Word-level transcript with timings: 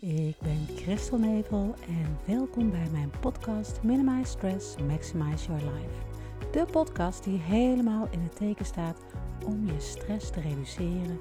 Ik 0.00 0.38
ben 0.38 0.66
Christel 0.76 1.18
Nevel 1.18 1.74
en 1.86 2.18
welkom 2.26 2.70
bij 2.70 2.90
mijn 2.90 3.10
podcast 3.20 3.82
Minimize 3.82 4.30
Stress, 4.30 4.76
Maximize 4.76 5.46
Your 5.46 5.72
Life. 5.72 6.02
De 6.50 6.66
podcast 6.70 7.24
die 7.24 7.38
helemaal 7.38 8.08
in 8.10 8.20
het 8.20 8.36
teken 8.36 8.64
staat 8.64 9.00
om 9.44 9.66
je 9.66 9.80
stress 9.80 10.30
te 10.30 10.40
reduceren 10.40 11.18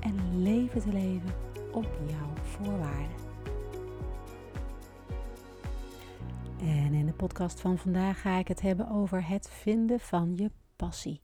en 0.00 0.42
leven 0.42 0.80
te 0.80 0.92
leven 0.92 1.34
op 1.72 1.98
jouw 2.06 2.44
voorwaarden. 2.44 3.16
En 6.60 6.94
in 6.94 7.06
de 7.06 7.14
podcast 7.16 7.60
van 7.60 7.78
vandaag 7.78 8.20
ga 8.20 8.38
ik 8.38 8.48
het 8.48 8.60
hebben 8.60 8.88
over 8.88 9.28
het 9.28 9.50
vinden 9.50 10.00
van 10.00 10.36
je 10.36 10.50
passie. 10.76 11.20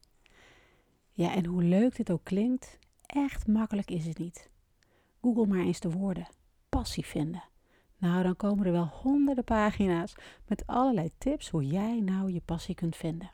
Ja, 1.13 1.35
en 1.35 1.45
hoe 1.45 1.63
leuk 1.63 1.97
dit 1.97 2.11
ook 2.11 2.25
klinkt, 2.25 2.79
echt 3.07 3.47
makkelijk 3.47 3.91
is 3.91 4.07
het 4.07 4.19
niet. 4.19 4.51
Google 5.21 5.47
maar 5.47 5.65
eens 5.65 5.81
de 5.81 5.91
woorden 5.91 6.29
passie 6.83 7.07
vinden. 7.07 7.43
Nou, 7.99 8.23
dan 8.23 8.37
komen 8.37 8.67
er 8.67 8.73
wel 8.73 8.87
honderden 8.87 9.45
pagina's 9.45 10.15
met 10.47 10.67
allerlei 10.67 11.11
tips 11.19 11.51
hoe 11.51 11.67
jij 11.67 12.01
nou 12.01 12.33
je 12.33 12.41
passie 12.41 12.75
kunt 12.75 12.97
vinden. 12.97 13.31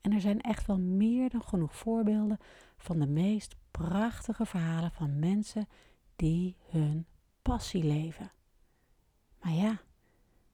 En 0.00 0.12
er 0.12 0.20
zijn 0.20 0.40
echt 0.40 0.66
wel 0.66 0.78
meer 0.78 1.30
dan 1.30 1.42
genoeg 1.42 1.76
voorbeelden 1.76 2.38
van 2.76 2.98
de 2.98 3.06
meest 3.06 3.56
prachtige 3.70 4.46
verhalen 4.46 4.90
van 4.90 5.18
mensen 5.18 5.68
die 6.16 6.56
hun 6.68 7.06
passie 7.42 7.84
leven. 7.84 8.32
Maar 9.40 9.52
ja, 9.52 9.80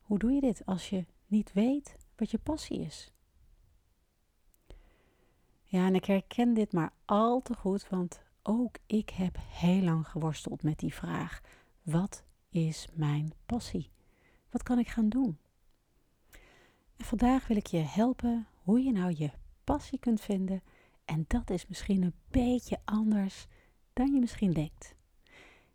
hoe 0.01 0.19
doe 0.19 0.33
je 0.33 0.41
dit 0.41 0.67
als 0.67 0.91
je 0.91 1.07
niet 1.27 1.53
weet 1.53 1.97
wat 2.17 2.31
je 2.31 2.39
passie 2.39 2.81
is? 2.81 3.13
Ja, 5.65 5.87
en 5.87 5.95
ik 5.95 6.05
herken 6.05 6.55
dit 6.55 6.73
maar 6.73 6.93
al 7.05 7.43
te 7.43 7.55
goed, 7.55 7.89
want 7.89 8.23
ook 8.43 8.77
ik 8.87 9.11
heb 9.11 9.37
heel 9.41 9.83
lang 9.83 10.09
geworsteld 10.09 10.63
met 10.63 10.79
die 10.79 10.95
vraag. 10.95 11.41
Wat 11.83 12.25
is 12.49 12.89
mijn 12.93 13.33
passie? 13.47 13.91
Wat 14.51 14.63
kan 14.63 14.79
ik 14.79 14.89
gaan 14.89 15.09
doen? 15.09 15.39
En 16.97 17.05
vandaag 17.05 17.47
wil 17.47 17.57
ik 17.57 17.67
je 17.67 17.79
helpen 17.79 18.47
hoe 18.63 18.83
je 18.83 18.93
nou 18.93 19.15
je 19.17 19.31
passie 19.65 19.99
kunt 19.99 20.21
vinden. 20.21 20.63
En 21.05 21.25
dat 21.29 21.51
is 21.51 21.67
misschien 21.67 22.03
een 22.03 22.15
beetje 22.31 22.79
anders 22.85 23.47
dan 23.93 24.15
je 24.15 24.21
misschien 24.21 24.53
denkt. 24.53 24.95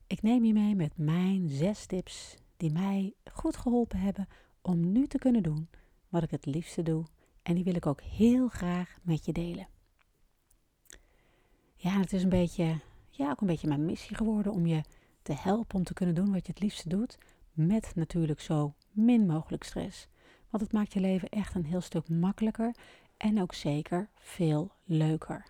Ik 0.08 0.22
neem 0.22 0.45
je 0.45 0.53
mee 0.53 0.75
met 0.75 0.97
mijn 0.97 1.50
zes 1.50 1.85
tips 1.85 2.35
die 2.58 2.72
mij 2.72 3.13
goed 3.31 3.58
geholpen 3.58 4.00
hebben 4.00 4.28
om 4.61 4.91
nu 4.91 5.08
te 5.08 5.17
kunnen 5.17 5.44
doen 5.44 5.69
wat 6.09 6.23
ik 6.23 6.31
het 6.31 6.45
liefste 6.45 6.83
doe. 6.83 7.05
En 7.44 7.55
die 7.55 7.63
wil 7.63 7.75
ik 7.75 7.85
ook 7.85 8.02
heel 8.02 8.47
graag 8.47 8.97
met 9.02 9.25
je 9.25 9.33
delen. 9.33 9.67
Ja, 11.75 12.00
het 12.00 12.13
is 12.13 12.23
een 12.23 12.30
beetje, 12.30 12.80
ja, 13.09 13.30
ook 13.30 13.41
een 13.41 13.47
beetje 13.47 13.67
mijn 13.67 13.85
missie 13.85 14.16
geworden 14.16 14.52
om 14.52 14.66
je 14.66 14.81
te 15.28 15.33
helpen 15.33 15.75
om 15.75 15.83
te 15.83 15.94
kunnen 15.94 16.16
doen 16.16 16.31
wat 16.31 16.45
je 16.45 16.52
het 16.52 16.61
liefste 16.61 16.89
doet, 16.89 17.17
met 17.52 17.92
natuurlijk 17.95 18.42
zo 18.42 18.73
min 18.92 19.25
mogelijk 19.25 19.64
stress. 19.64 20.08
Want 20.50 20.64
het 20.64 20.72
maakt 20.72 20.94
je 20.94 21.00
leven 21.00 21.30
echt 21.30 21.56
een 21.56 21.66
heel 21.66 21.81
stuk 21.81 22.09
makkelijker 22.09 22.75
en 23.17 23.42
ook 23.42 23.53
zeker 23.53 24.09
veel 24.16 24.72
leuker. 24.84 25.45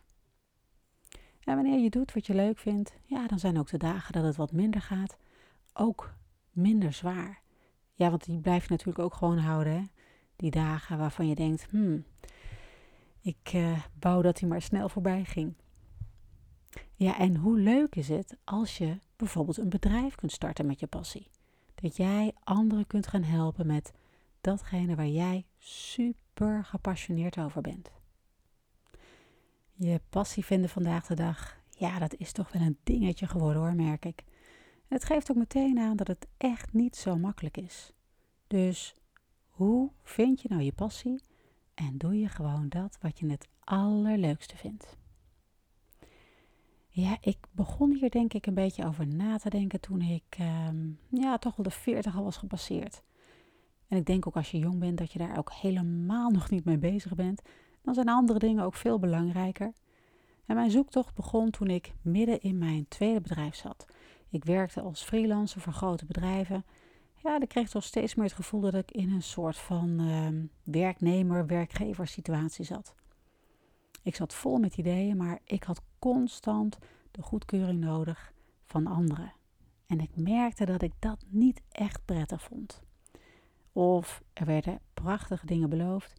En 1.43 1.55
wanneer 1.55 1.79
je 1.79 1.89
doet 1.89 2.13
wat 2.13 2.25
je 2.25 2.33
leuk 2.33 2.57
vindt, 2.57 2.93
ja, 3.05 3.27
dan 3.27 3.39
zijn 3.39 3.59
ook 3.59 3.69
de 3.69 3.77
dagen 3.77 4.13
dat 4.13 4.23
het 4.23 4.35
wat 4.35 4.51
minder 4.51 4.81
gaat, 4.81 5.17
ook 5.73 6.13
minder 6.51 6.93
zwaar. 6.93 7.41
Ja, 7.93 8.09
want 8.09 8.25
die 8.25 8.39
blijf 8.39 8.63
je 8.63 8.71
natuurlijk 8.71 8.99
ook 8.99 9.13
gewoon 9.13 9.37
houden. 9.37 9.73
Hè? 9.73 9.83
Die 10.35 10.51
dagen 10.51 10.97
waarvan 10.97 11.27
je 11.27 11.35
denkt, 11.35 11.67
hmm, 11.69 12.05
ik 13.21 13.53
uh, 13.55 13.79
wou 13.99 14.21
dat 14.21 14.39
hij 14.39 14.49
maar 14.49 14.61
snel 14.61 14.89
voorbij 14.89 15.23
ging. 15.23 15.53
Ja, 16.95 17.17
en 17.19 17.35
hoe 17.35 17.59
leuk 17.59 17.95
is 17.95 18.07
het 18.07 18.37
als 18.43 18.77
je 18.77 18.99
bijvoorbeeld 19.17 19.57
een 19.57 19.69
bedrijf 19.69 20.15
kunt 20.15 20.31
starten 20.31 20.65
met 20.65 20.79
je 20.79 20.87
passie? 20.87 21.29
Dat 21.75 21.95
jij 21.95 22.33
anderen 22.43 22.87
kunt 22.87 23.07
gaan 23.07 23.23
helpen 23.23 23.67
met 23.67 23.93
datgene 24.41 24.95
waar 24.95 25.07
jij 25.07 25.45
super 25.57 26.65
gepassioneerd 26.65 27.37
over 27.37 27.61
bent. 27.61 27.91
Je 29.73 30.01
passie 30.09 30.45
vinden 30.45 30.69
vandaag 30.69 31.05
de 31.05 31.15
dag, 31.15 31.57
ja, 31.69 31.99
dat 31.99 32.15
is 32.15 32.31
toch 32.31 32.51
wel 32.51 32.61
een 32.61 32.77
dingetje 32.83 33.27
geworden 33.27 33.61
hoor, 33.61 33.73
merk 33.73 34.05
ik. 34.05 34.23
Het 34.87 35.03
geeft 35.03 35.31
ook 35.31 35.37
meteen 35.37 35.79
aan 35.79 35.95
dat 35.95 36.07
het 36.07 36.27
echt 36.37 36.73
niet 36.73 36.95
zo 36.95 37.17
makkelijk 37.17 37.57
is. 37.57 37.93
Dus 38.47 38.95
hoe 39.47 39.91
vind 40.03 40.41
je 40.41 40.47
nou 40.49 40.61
je 40.61 40.73
passie 40.73 41.21
en 41.73 41.97
doe 41.97 42.19
je 42.19 42.27
gewoon 42.27 42.69
dat 42.69 42.97
wat 43.01 43.19
je 43.19 43.29
het 43.29 43.47
allerleukste 43.59 44.57
vindt? 44.57 44.97
Ja, 46.99 47.17
ik 47.21 47.37
begon 47.51 47.93
hier 47.93 48.09
denk 48.09 48.33
ik 48.33 48.45
een 48.45 48.53
beetje 48.53 48.85
over 48.85 49.07
na 49.07 49.37
te 49.37 49.49
denken 49.49 49.79
toen 49.79 50.01
ik 50.01 50.23
ehm, 50.29 50.89
ja, 51.09 51.37
toch 51.37 51.55
wel 51.55 51.65
de 51.65 51.71
40 51.71 52.17
al 52.17 52.23
was 52.23 52.37
gepasseerd. 52.37 53.01
En 53.87 53.97
ik 53.97 54.05
denk 54.05 54.27
ook 54.27 54.35
als 54.35 54.51
je 54.51 54.57
jong 54.57 54.79
bent 54.79 54.97
dat 54.97 55.11
je 55.11 55.19
daar 55.19 55.37
ook 55.37 55.51
helemaal 55.51 56.29
nog 56.37 56.49
niet 56.49 56.65
mee 56.65 56.77
bezig 56.77 57.15
bent. 57.15 57.41
Dan 57.81 57.93
zijn 57.93 58.09
andere 58.09 58.39
dingen 58.39 58.63
ook 58.63 58.75
veel 58.75 58.99
belangrijker. 58.99 59.73
En 60.45 60.55
mijn 60.55 60.71
zoektocht 60.71 61.15
begon 61.15 61.49
toen 61.49 61.67
ik 61.67 61.93
midden 62.01 62.41
in 62.41 62.57
mijn 62.57 62.85
tweede 62.87 63.21
bedrijf 63.21 63.55
zat. 63.55 63.85
Ik 64.29 64.45
werkte 64.45 64.81
als 64.81 65.03
freelancer 65.03 65.61
voor 65.61 65.73
grote 65.73 66.05
bedrijven. 66.05 66.65
Ja, 67.23 67.39
ik 67.39 67.49
kreeg 67.49 67.69
toch 67.69 67.83
steeds 67.83 68.15
meer 68.15 68.25
het 68.25 68.35
gevoel 68.35 68.61
dat 68.61 68.73
ik 68.73 68.91
in 68.91 69.11
een 69.11 69.23
soort 69.23 69.57
van 69.57 70.01
uh, 70.01 70.27
werknemer-werkgever 70.63 72.07
situatie 72.07 72.65
zat. 72.65 72.95
Ik 74.03 74.15
zat 74.15 74.33
vol 74.33 74.57
met 74.57 74.77
ideeën, 74.77 75.17
maar 75.17 75.39
ik 75.43 75.63
had 75.63 75.81
constant 75.99 76.77
de 77.11 77.21
goedkeuring 77.21 77.79
nodig 77.79 78.33
van 78.65 78.87
anderen. 78.87 79.33
En 79.87 79.99
ik 79.99 80.15
merkte 80.15 80.65
dat 80.65 80.81
ik 80.81 80.93
dat 80.99 81.23
niet 81.27 81.61
echt 81.71 82.05
prettig 82.05 82.41
vond. 82.41 82.81
Of 83.71 84.23
er 84.33 84.45
werden 84.45 84.79
prachtige 84.93 85.45
dingen 85.45 85.69
beloofd 85.69 86.13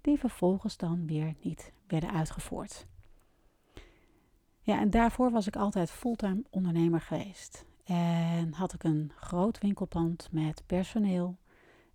die 0.00 0.18
vervolgens 0.18 0.76
dan 0.76 1.06
weer 1.06 1.34
niet 1.40 1.72
werden 1.86 2.12
uitgevoerd. 2.12 2.86
Ja, 4.60 4.80
en 4.80 4.90
daarvoor 4.90 5.30
was 5.30 5.46
ik 5.46 5.56
altijd 5.56 5.90
fulltime 5.90 6.44
ondernemer 6.50 7.00
geweest. 7.00 7.64
En 7.84 8.52
had 8.52 8.72
ik 8.72 8.84
een 8.84 9.12
groot 9.16 9.58
winkelpand 9.58 10.28
met 10.32 10.62
personeel. 10.66 11.36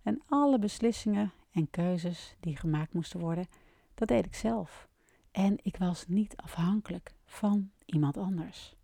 En 0.02 0.22
alle 0.26 0.58
beslissingen 0.58 1.32
en 1.50 1.70
keuzes 1.70 2.36
die 2.40 2.56
gemaakt 2.56 2.92
moesten 2.92 3.20
worden, 3.20 3.46
dat 3.94 4.08
deed 4.08 4.26
ik 4.26 4.34
zelf. 4.34 4.88
En 5.30 5.58
ik 5.62 5.76
was 5.76 6.06
niet 6.06 6.36
afhankelijk 6.36 7.14
van 7.28 7.70
iemand 7.84 8.16
anders. 8.16 8.76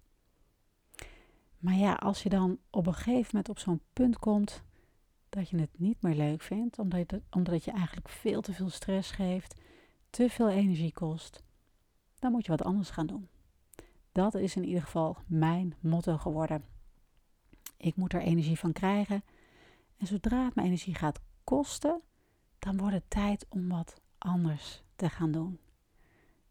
Maar 1.59 1.75
ja, 1.75 1.95
als 1.95 2.23
je 2.23 2.29
dan 2.29 2.59
op 2.71 2.87
een 2.87 2.95
gegeven 2.95 3.27
moment 3.31 3.49
op 3.49 3.59
zo'n 3.59 3.81
punt 3.93 4.19
komt 4.19 4.63
dat 5.29 5.49
je 5.49 5.57
het 5.59 5.79
niet 5.79 6.03
meer 6.03 6.15
leuk 6.15 6.43
vindt, 6.43 6.79
omdat, 6.79 7.11
het, 7.11 7.23
omdat 7.31 7.65
je 7.65 7.71
eigenlijk 7.71 8.09
veel 8.09 8.41
te 8.41 8.53
veel 8.53 8.69
stress 8.69 9.11
geeft, 9.11 9.61
te 10.11 10.29
veel 10.29 10.49
energie 10.49 10.93
kost, 10.93 11.43
dan 12.19 12.33
moet 12.33 12.45
je 12.45 12.51
wat 12.51 12.63
anders 12.63 12.91
gaan 12.91 13.07
doen. 13.07 13.29
Dat 14.13 14.35
is 14.35 14.57
in 14.57 14.65
ieder 14.65 14.83
geval 14.83 15.17
mijn 15.27 15.75
motto 15.81 16.17
geworden. 16.17 16.65
Ik 17.77 17.97
moet 17.97 18.13
er 18.13 18.21
energie 18.21 18.59
van 18.59 18.73
krijgen. 18.73 19.25
En 19.97 20.07
zodra 20.07 20.45
het 20.45 20.55
mijn 20.55 20.67
energie 20.67 20.95
gaat 20.95 21.21
kosten, 21.45 22.01
dan 22.59 22.77
wordt 22.77 22.95
het 22.95 23.11
tijd 23.11 23.47
om 23.49 23.69
wat 23.69 24.01
anders 24.19 24.83
te 24.97 25.09
gaan 25.09 25.33
doen. 25.33 25.59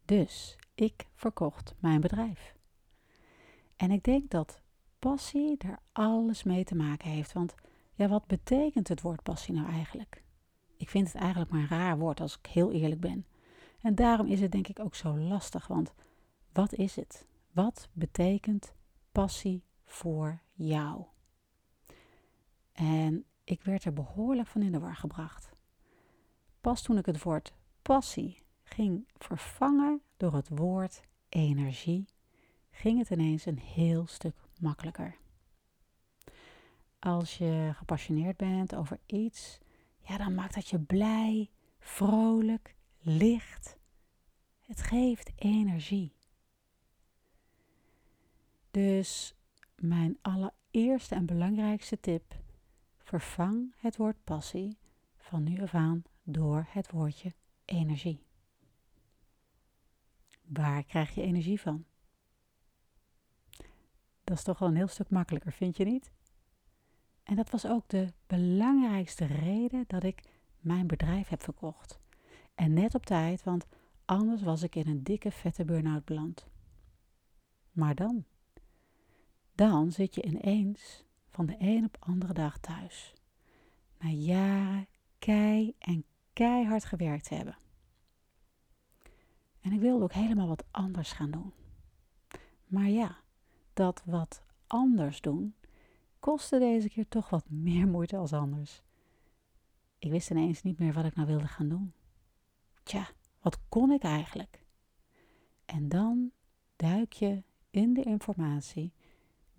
Dus 0.04 0.56
ik 0.74 1.06
verkocht 1.14 1.74
mijn 1.78 2.00
bedrijf. 2.00 2.54
En 3.76 3.90
ik 3.90 4.04
denk 4.04 4.30
dat 4.30 4.60
passie 4.98 5.56
daar 5.56 5.80
alles 5.92 6.42
mee 6.42 6.64
te 6.64 6.74
maken 6.74 7.10
heeft. 7.10 7.32
Want 7.32 7.54
ja, 7.94 8.08
wat 8.08 8.26
betekent 8.26 8.88
het 8.88 9.00
woord 9.00 9.22
passie 9.22 9.54
nou 9.54 9.68
eigenlijk? 9.68 10.22
Ik 10.76 10.90
vind 10.90 11.12
het 11.12 11.22
eigenlijk 11.22 11.50
maar 11.50 11.60
een 11.60 11.68
raar 11.68 11.98
woord 11.98 12.20
als 12.20 12.38
ik 12.38 12.46
heel 12.46 12.72
eerlijk 12.72 13.00
ben. 13.00 13.26
En 13.80 13.94
daarom 13.94 14.26
is 14.26 14.40
het 14.40 14.52
denk 14.52 14.68
ik 14.68 14.80
ook 14.80 14.94
zo 14.94 15.18
lastig, 15.18 15.66
want 15.66 15.94
wat 16.52 16.72
is 16.72 16.96
het? 16.96 17.26
Wat 17.52 17.88
betekent 17.92 18.74
passie 19.12 19.64
voor 19.84 20.40
jou? 20.52 21.04
En 22.72 23.24
ik 23.44 23.62
werd 23.62 23.84
er 23.84 23.92
behoorlijk 23.92 24.48
van 24.48 24.62
in 24.62 24.72
de 24.72 24.78
war 24.78 24.96
gebracht. 24.96 25.52
Pas 26.60 26.82
toen 26.82 26.98
ik 26.98 27.06
het 27.06 27.22
woord 27.22 27.52
passie 27.82 28.43
ging 28.64 29.08
vervangen 29.18 30.02
door 30.16 30.34
het 30.34 30.48
woord 30.48 31.02
energie, 31.28 32.04
ging 32.70 32.98
het 32.98 33.10
ineens 33.10 33.46
een 33.46 33.58
heel 33.58 34.06
stuk 34.06 34.34
makkelijker. 34.60 35.16
Als 36.98 37.38
je 37.38 37.70
gepassioneerd 37.74 38.36
bent 38.36 38.74
over 38.74 38.98
iets, 39.06 39.58
ja, 40.00 40.16
dan 40.16 40.34
maakt 40.34 40.54
dat 40.54 40.68
je 40.68 40.78
blij, 40.78 41.50
vrolijk, 41.78 42.74
licht. 43.00 43.76
Het 44.60 44.82
geeft 44.82 45.32
energie. 45.36 46.12
Dus 48.70 49.34
mijn 49.76 50.18
allereerste 50.22 51.14
en 51.14 51.26
belangrijkste 51.26 52.00
tip: 52.00 52.34
vervang 52.98 53.74
het 53.76 53.96
woord 53.96 54.24
passie 54.24 54.76
van 55.16 55.42
nu 55.42 55.62
af 55.62 55.74
aan 55.74 56.02
door 56.22 56.66
het 56.68 56.90
woordje 56.90 57.32
energie. 57.64 58.23
Waar 60.54 60.84
krijg 60.84 61.14
je 61.14 61.22
energie 61.22 61.60
van? 61.60 61.84
Dat 64.24 64.36
is 64.36 64.42
toch 64.42 64.58
wel 64.58 64.68
een 64.68 64.76
heel 64.76 64.88
stuk 64.88 65.10
makkelijker, 65.10 65.52
vind 65.52 65.76
je 65.76 65.84
niet? 65.84 66.12
En 67.22 67.36
dat 67.36 67.50
was 67.50 67.66
ook 67.66 67.88
de 67.88 68.12
belangrijkste 68.26 69.24
reden 69.24 69.84
dat 69.86 70.02
ik 70.02 70.22
mijn 70.60 70.86
bedrijf 70.86 71.28
heb 71.28 71.42
verkocht. 71.42 72.00
En 72.54 72.72
net 72.72 72.94
op 72.94 73.06
tijd, 73.06 73.42
want 73.42 73.66
anders 74.04 74.42
was 74.42 74.62
ik 74.62 74.74
in 74.74 74.88
een 74.88 75.02
dikke 75.02 75.30
vette 75.30 75.64
burn-out 75.64 76.04
beland. 76.04 76.46
Maar 77.72 77.94
dan? 77.94 78.24
Dan 79.54 79.92
zit 79.92 80.14
je 80.14 80.22
ineens 80.22 81.04
van 81.30 81.46
de 81.46 81.56
een 81.58 81.84
op 81.84 81.96
andere 82.00 82.32
dag 82.32 82.58
thuis. 82.58 83.14
Na 83.98 84.08
jaren 84.08 84.86
kei 85.18 85.74
en 85.78 86.04
keihard 86.32 86.84
gewerkt 86.84 87.28
hebben. 87.28 87.56
En 89.64 89.72
ik 89.72 89.80
wilde 89.80 90.04
ook 90.04 90.12
helemaal 90.12 90.48
wat 90.48 90.64
anders 90.70 91.12
gaan 91.12 91.30
doen. 91.30 91.52
Maar 92.66 92.88
ja, 92.88 93.18
dat 93.72 94.02
wat 94.04 94.42
anders 94.66 95.20
doen 95.20 95.54
kostte 96.18 96.58
deze 96.58 96.88
keer 96.88 97.08
toch 97.08 97.30
wat 97.30 97.50
meer 97.50 97.86
moeite 97.86 98.16
als 98.16 98.32
anders. 98.32 98.82
Ik 99.98 100.10
wist 100.10 100.30
ineens 100.30 100.62
niet 100.62 100.78
meer 100.78 100.92
wat 100.92 101.04
ik 101.04 101.14
nou 101.14 101.28
wilde 101.28 101.48
gaan 101.48 101.68
doen. 101.68 101.92
Tja, 102.82 103.08
wat 103.40 103.58
kon 103.68 103.90
ik 103.90 104.02
eigenlijk? 104.02 104.64
En 105.64 105.88
dan 105.88 106.30
duik 106.76 107.12
je 107.12 107.42
in 107.70 107.94
de 107.94 108.02
informatie 108.02 108.92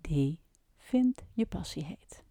die 0.00 0.40
Vind 0.76 1.22
je 1.32 1.46
passie 1.46 1.84
heet. 1.84 2.24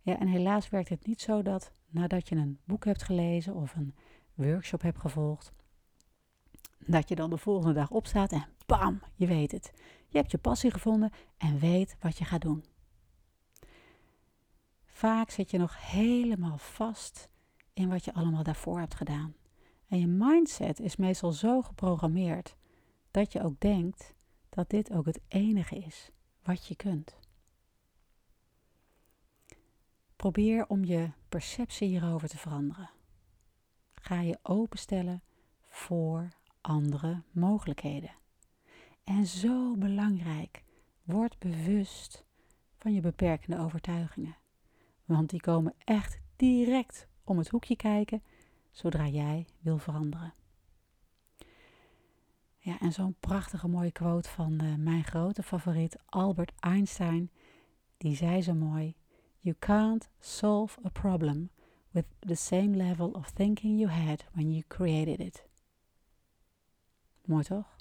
Ja, 0.00 0.18
en 0.18 0.26
helaas 0.26 0.68
werkt 0.68 0.88
het 0.88 1.06
niet 1.06 1.20
zo 1.20 1.42
dat 1.42 1.72
nadat 1.88 2.28
je 2.28 2.36
een 2.36 2.58
boek 2.64 2.84
hebt 2.84 3.02
gelezen 3.02 3.54
of 3.54 3.74
een 3.74 3.94
workshop 4.34 4.82
hebt 4.82 4.98
gevolgd, 4.98 5.52
dat 6.86 7.08
je 7.08 7.14
dan 7.14 7.30
de 7.30 7.38
volgende 7.38 7.74
dag 7.74 7.90
opstaat 7.90 8.32
en 8.32 8.44
bam, 8.66 9.00
je 9.14 9.26
weet 9.26 9.52
het. 9.52 9.72
Je 10.08 10.18
hebt 10.18 10.30
je 10.30 10.38
passie 10.38 10.70
gevonden 10.70 11.10
en 11.36 11.58
weet 11.58 11.96
wat 12.00 12.18
je 12.18 12.24
gaat 12.24 12.40
doen. 12.40 12.64
Vaak 14.84 15.30
zit 15.30 15.50
je 15.50 15.58
nog 15.58 15.90
helemaal 15.90 16.58
vast 16.58 17.28
in 17.72 17.88
wat 17.88 18.04
je 18.04 18.14
allemaal 18.14 18.42
daarvoor 18.42 18.78
hebt 18.78 18.94
gedaan. 18.94 19.34
En 19.88 19.98
je 19.98 20.06
mindset 20.06 20.80
is 20.80 20.96
meestal 20.96 21.32
zo 21.32 21.62
geprogrammeerd 21.62 22.56
dat 23.10 23.32
je 23.32 23.42
ook 23.42 23.60
denkt 23.60 24.14
dat 24.48 24.70
dit 24.70 24.92
ook 24.92 25.06
het 25.06 25.20
enige 25.28 25.76
is 25.76 26.10
wat 26.42 26.66
je 26.66 26.76
kunt. 26.76 27.16
Probeer 30.16 30.66
om 30.68 30.84
je 30.84 31.10
perceptie 31.28 31.88
hierover 31.88 32.28
te 32.28 32.38
veranderen. 32.38 32.90
Ga 33.94 34.20
je 34.20 34.38
openstellen 34.42 35.22
voor 35.68 36.28
andere 36.62 37.22
mogelijkheden. 37.30 38.10
En 39.04 39.26
zo 39.26 39.76
belangrijk, 39.76 40.62
word 41.02 41.38
bewust 41.38 42.24
van 42.76 42.94
je 42.94 43.00
beperkende 43.00 43.58
overtuigingen. 43.58 44.36
Want 45.04 45.30
die 45.30 45.40
komen 45.40 45.74
echt 45.84 46.20
direct 46.36 47.06
om 47.24 47.38
het 47.38 47.48
hoekje 47.48 47.76
kijken 47.76 48.22
zodra 48.70 49.06
jij 49.06 49.46
wil 49.60 49.78
veranderen. 49.78 50.34
Ja, 52.58 52.80
en 52.80 52.92
zo'n 52.92 53.16
prachtige 53.20 53.68
mooie 53.68 53.92
quote 53.92 54.28
van 54.28 54.58
uh, 54.62 54.74
mijn 54.74 55.04
grote 55.04 55.42
favoriet 55.42 55.96
Albert 56.06 56.52
Einstein, 56.60 57.30
die 57.96 58.16
zei 58.16 58.42
zo 58.42 58.54
mooi: 58.54 58.96
You 59.38 59.56
can't 59.58 60.10
solve 60.18 60.80
a 60.86 60.88
problem 60.88 61.50
with 61.90 62.04
the 62.18 62.34
same 62.34 62.76
level 62.76 63.10
of 63.10 63.30
thinking 63.30 63.78
you 63.80 63.90
had 63.90 64.24
when 64.32 64.52
you 64.52 64.62
created 64.66 65.18
it. 65.20 65.46
Mooi 67.24 67.44
toch? 67.44 67.76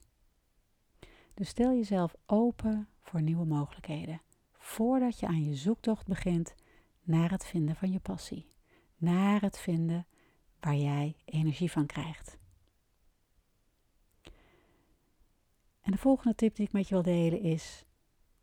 Dus 1.33 1.49
stel 1.49 1.71
jezelf 1.73 2.15
open 2.25 2.87
voor 3.01 3.21
nieuwe 3.21 3.45
mogelijkheden 3.45 4.21
voordat 4.51 5.19
je 5.19 5.27
aan 5.27 5.43
je 5.43 5.55
zoektocht 5.55 6.07
begint 6.07 6.55
naar 7.01 7.31
het 7.31 7.45
vinden 7.45 7.75
van 7.75 7.91
je 7.91 7.99
passie, 7.99 8.51
naar 8.97 9.41
het 9.41 9.59
vinden 9.59 10.07
waar 10.59 10.75
jij 10.75 11.15
energie 11.25 11.71
van 11.71 11.85
krijgt. 11.85 12.37
En 15.81 15.91
de 15.91 15.97
volgende 15.97 16.35
tip 16.35 16.55
die 16.55 16.65
ik 16.65 16.71
met 16.71 16.87
je 16.87 16.93
wil 16.93 17.03
delen 17.03 17.41
is 17.41 17.85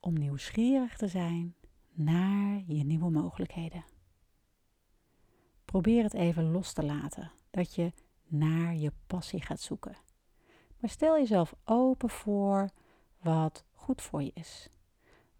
om 0.00 0.14
nieuwsgierig 0.14 0.96
te 0.96 1.08
zijn 1.08 1.54
naar 1.92 2.62
je 2.66 2.84
nieuwe 2.84 3.10
mogelijkheden. 3.10 3.84
Probeer 5.64 6.02
het 6.02 6.14
even 6.14 6.50
los 6.50 6.72
te 6.72 6.84
laten, 6.84 7.32
dat 7.50 7.74
je 7.74 7.92
naar 8.26 8.74
je 8.74 8.92
passie 9.06 9.42
gaat 9.42 9.60
zoeken. 9.60 9.96
Maar 10.78 10.90
stel 10.90 11.16
jezelf 11.18 11.54
open 11.64 12.10
voor 12.10 12.70
wat 13.20 13.64
goed 13.72 14.02
voor 14.02 14.22
je 14.22 14.30
is. 14.34 14.68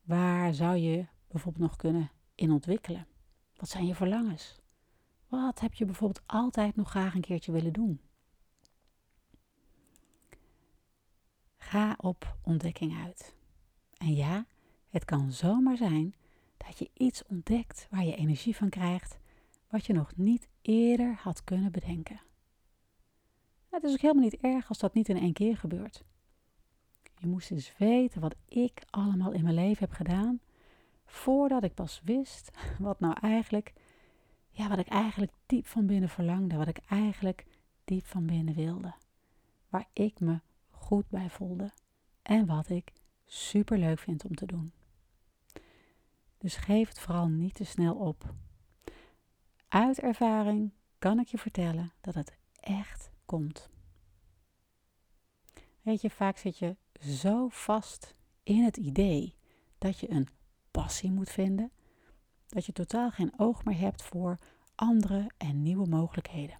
Waar 0.02 0.54
zou 0.54 0.76
je 0.76 1.06
bijvoorbeeld 1.28 1.64
nog 1.64 1.76
kunnen 1.76 2.10
in 2.34 2.50
ontwikkelen? 2.50 3.06
Wat 3.56 3.68
zijn 3.68 3.86
je 3.86 3.94
verlangens? 3.94 4.58
Wat 5.28 5.60
heb 5.60 5.74
je 5.74 5.84
bijvoorbeeld 5.84 6.22
altijd 6.26 6.76
nog 6.76 6.90
graag 6.90 7.14
een 7.14 7.20
keertje 7.20 7.52
willen 7.52 7.72
doen? 7.72 8.00
Ga 11.56 11.94
op 11.96 12.36
ontdekking 12.42 13.04
uit. 13.04 13.34
En 13.96 14.14
ja, 14.14 14.46
het 14.88 15.04
kan 15.04 15.32
zomaar 15.32 15.76
zijn 15.76 16.14
dat 16.56 16.78
je 16.78 16.90
iets 16.94 17.24
ontdekt 17.26 17.86
waar 17.90 18.04
je 18.04 18.16
energie 18.16 18.56
van 18.56 18.68
krijgt, 18.68 19.18
wat 19.70 19.86
je 19.86 19.92
nog 19.92 20.16
niet 20.16 20.48
eerder 20.62 21.14
had 21.14 21.44
kunnen 21.44 21.72
bedenken. 21.72 22.20
Het 23.78 23.86
is 23.86 23.92
ook 23.92 24.00
helemaal 24.00 24.22
niet 24.22 24.36
erg 24.36 24.68
als 24.68 24.78
dat 24.78 24.94
niet 24.94 25.08
in 25.08 25.16
één 25.16 25.32
keer 25.32 25.56
gebeurt. 25.56 26.04
Je 27.18 27.26
moest 27.26 27.50
eens 27.50 27.76
weten 27.76 28.20
wat 28.20 28.34
ik 28.48 28.82
allemaal 28.90 29.32
in 29.32 29.42
mijn 29.42 29.54
leven 29.54 29.88
heb 29.88 29.92
gedaan, 29.92 30.40
voordat 31.04 31.64
ik 31.64 31.74
pas 31.74 32.00
wist 32.04 32.50
wat 32.78 33.00
nou 33.00 33.16
eigenlijk, 33.20 33.72
ja, 34.50 34.68
wat 34.68 34.78
ik 34.78 34.88
eigenlijk 34.88 35.32
diep 35.46 35.66
van 35.66 35.86
binnen 35.86 36.08
verlangde, 36.08 36.56
wat 36.56 36.68
ik 36.68 36.78
eigenlijk 36.88 37.46
diep 37.84 38.06
van 38.06 38.26
binnen 38.26 38.54
wilde. 38.54 38.94
Waar 39.68 39.88
ik 39.92 40.20
me 40.20 40.40
goed 40.70 41.08
bij 41.08 41.30
voelde 41.30 41.72
en 42.22 42.46
wat 42.46 42.68
ik 42.68 42.92
super 43.26 43.78
leuk 43.78 43.98
vind 43.98 44.24
om 44.24 44.34
te 44.34 44.46
doen. 44.46 44.72
Dus 46.38 46.56
geef 46.56 46.88
het 46.88 46.98
vooral 46.98 47.28
niet 47.28 47.54
te 47.54 47.64
snel 47.64 47.94
op. 47.94 48.34
Uit 49.68 50.00
ervaring 50.00 50.72
kan 50.98 51.18
ik 51.18 51.26
je 51.26 51.38
vertellen 51.38 51.92
dat 52.00 52.14
het 52.14 52.36
echt 52.60 53.10
komt. 53.28 53.70
Weet 55.82 56.00
je, 56.00 56.10
vaak 56.10 56.36
zit 56.36 56.58
je 56.58 56.76
zo 57.00 57.48
vast 57.48 58.14
in 58.42 58.64
het 58.64 58.76
idee 58.76 59.34
dat 59.78 59.98
je 59.98 60.10
een 60.10 60.28
passie 60.70 61.10
moet 61.10 61.30
vinden, 61.30 61.72
dat 62.46 62.66
je 62.66 62.72
totaal 62.72 63.10
geen 63.10 63.32
oog 63.36 63.64
meer 63.64 63.78
hebt 63.78 64.02
voor 64.02 64.38
andere 64.74 65.30
en 65.36 65.62
nieuwe 65.62 65.86
mogelijkheden. 65.86 66.58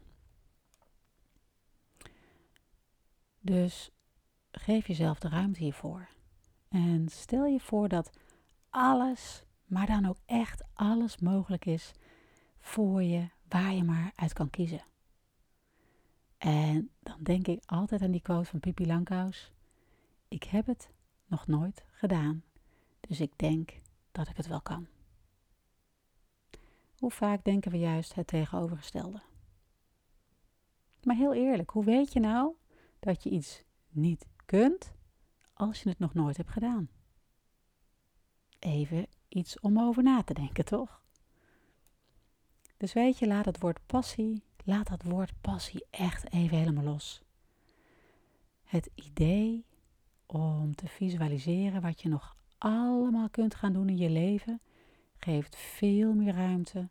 Dus 3.41 3.91
geef 4.51 4.87
jezelf 4.87 5.19
de 5.19 5.29
ruimte 5.29 5.63
hiervoor. 5.63 6.09
En 6.69 7.09
stel 7.09 7.45
je 7.45 7.61
voor 7.61 7.89
dat 7.89 8.11
alles, 8.71 9.43
maar 9.65 9.87
dan 9.87 10.07
ook 10.07 10.19
echt 10.27 10.65
alles 10.75 11.19
mogelijk 11.19 11.67
is 11.67 11.93
voor 12.61 13.03
je, 13.03 13.29
waar 13.49 13.73
je 13.73 13.85
maar 13.85 14.13
uit 14.15 14.33
kan 14.33 14.51
kiezen. 14.51 14.83
En 16.39 16.91
dan 17.01 17.23
denk 17.23 17.47
ik 17.47 17.63
altijd 17.67 18.03
aan 18.03 18.11
die 18.11 18.23
quote 18.23 18.49
van 18.49 18.61
Pippi 18.61 18.87
Lankhuis. 18.87 19.53
Ik 20.29 20.45
heb 20.45 20.67
het 20.67 20.91
nog 21.27 21.47
nooit 21.47 21.85
gedaan, 21.91 22.43
dus 23.01 23.21
ik 23.21 23.33
denk 23.37 23.81
dat 24.13 24.29
ik 24.29 24.37
het 24.37 24.47
wel 24.47 24.61
kan. 24.61 24.87
Hoe 26.99 27.11
vaak 27.11 27.45
denken 27.45 27.71
we 27.71 27.79
juist 27.79 28.15
het 28.15 28.27
tegenovergestelde? 28.27 29.21
Maar 31.03 31.17
heel 31.17 31.35
eerlijk, 31.35 31.71
hoe 31.71 31.85
weet 31.85 32.13
je 32.13 32.21
nou 32.21 32.55
dat 32.99 33.23
je 33.23 33.31
iets 33.31 33.65
niet 33.89 34.27
kunt 34.47 34.93
als 35.53 35.83
je 35.83 35.89
het 35.89 35.99
nog 35.99 36.15
nooit 36.15 36.37
hebt 36.37 36.51
gedaan. 36.51 36.89
Even 38.59 39.07
iets 39.29 39.61
om 39.61 39.81
over 39.81 40.03
na 40.03 40.23
te 40.23 40.35
denken, 40.35 40.65
toch? 40.65 41.03
Dus 42.77 42.93
weet 42.93 43.19
je, 43.19 43.27
laat 43.27 43.45
het 43.45 43.59
woord 43.59 43.87
passie, 43.87 44.43
laat 44.69 44.89
dat 44.89 45.03
woord 45.03 45.41
passie 45.41 45.85
echt 45.91 46.33
even 46.33 46.57
helemaal 46.57 46.85
los. 46.85 47.23
Het 48.65 48.91
idee 48.95 49.65
om 50.27 50.75
te 50.75 50.89
visualiseren 50.89 51.83
wat 51.83 52.03
je 52.03 52.09
nog 52.09 52.37
allemaal 52.59 53.31
kunt 53.31 53.55
gaan 53.55 53.73
doen 53.73 53.89
in 53.89 53.97
je 53.97 54.11
leven, 54.11 54.61
geeft 55.17 55.57
veel 55.57 56.13
meer 56.13 56.35
ruimte 56.35 56.89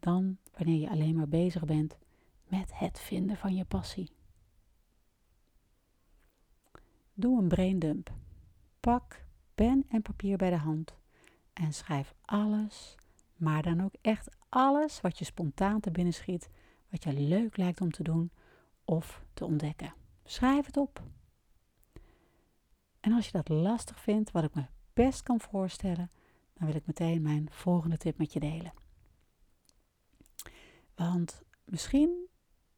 dan 0.00 0.38
wanneer 0.56 0.80
je 0.80 0.90
alleen 0.90 1.16
maar 1.16 1.28
bezig 1.28 1.64
bent 1.64 1.96
met 2.44 2.78
het 2.78 3.00
vinden 3.00 3.36
van 3.36 3.54
je 3.54 3.64
passie. 3.64 4.10
Doe 7.14 7.40
een 7.40 7.48
braindump. 7.48 8.12
Pak 8.80 9.24
pen 9.54 9.84
en 9.88 10.02
papier 10.02 10.36
bij 10.36 10.50
de 10.50 10.56
hand 10.56 10.96
en 11.52 11.72
schrijf 11.72 12.14
alles, 12.24 12.94
maar 13.36 13.62
dan 13.62 13.82
ook 13.82 13.94
echt 14.00 14.28
alles 14.48 15.00
wat 15.00 15.18
je 15.18 15.24
spontaan 15.24 15.80
te 15.80 15.90
binnen 15.90 16.14
schiet, 16.14 16.48
wat 16.90 17.04
je 17.04 17.12
leuk 17.12 17.56
lijkt 17.56 17.80
om 17.80 17.90
te 17.90 18.02
doen 18.02 18.30
of 18.84 19.24
te 19.34 19.44
ontdekken. 19.44 19.94
Schrijf 20.24 20.66
het 20.66 20.76
op. 20.76 21.02
En 23.00 23.12
als 23.12 23.26
je 23.26 23.32
dat 23.32 23.48
lastig 23.48 24.00
vindt, 24.00 24.30
wat 24.30 24.44
ik 24.44 24.54
me 24.54 24.64
best 24.92 25.22
kan 25.22 25.40
voorstellen, 25.40 26.10
dan 26.54 26.66
wil 26.66 26.76
ik 26.76 26.86
meteen 26.86 27.22
mijn 27.22 27.48
volgende 27.50 27.96
tip 27.96 28.18
met 28.18 28.32
je 28.32 28.40
delen. 28.40 28.72
Want 30.94 31.42
misschien, 31.64 32.26